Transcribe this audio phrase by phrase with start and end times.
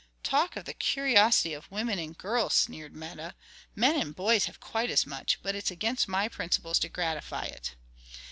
[0.23, 3.35] "Talk of the curiosity of women and girls!" sneered Meta:
[3.75, 7.75] "men and boys have quite as much; but it's against my principles to gratify it."